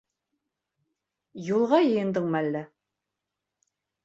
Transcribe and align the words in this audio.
Юлға 1.49 1.83
йыйындыңмы 1.91 2.35
әллә? 2.41 2.63